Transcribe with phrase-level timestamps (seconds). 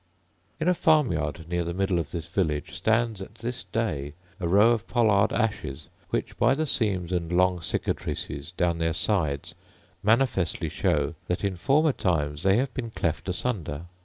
[0.59, 4.47] In a farm yard near the middle of this village stands, at this day, a
[4.47, 9.53] row of pollard ashes, which, by the seams and long cicatrices down their sides,
[10.01, 13.83] manifestly show that, in former times, they have been cleft asunder.